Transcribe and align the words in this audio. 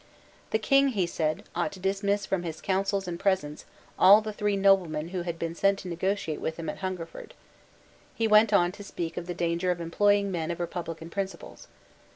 The 0.49 0.57
King, 0.57 0.87
he 0.87 1.05
said, 1.05 1.43
ought 1.53 1.71
to 1.73 1.79
dismiss 1.79 2.25
from 2.25 2.41
his 2.41 2.59
counsels 2.59 3.07
and 3.07 3.19
presence 3.19 3.65
all 3.99 4.19
the 4.19 4.33
three 4.33 4.55
noblemen 4.57 5.09
who 5.09 5.21
had 5.21 5.37
been 5.37 5.53
sent 5.53 5.77
to 5.77 5.87
negotiate 5.87 6.41
with 6.41 6.57
him 6.57 6.69
at 6.69 6.79
Hungerford. 6.79 7.35
He 8.15 8.27
went 8.27 8.51
on 8.51 8.71
to 8.71 8.83
speak 8.83 9.15
of 9.15 9.27
the 9.27 9.35
danger 9.35 9.69
of 9.69 9.79
employing 9.79 10.31
men 10.31 10.49
of 10.49 10.59
republican 10.59 11.11
principles. 11.11 11.67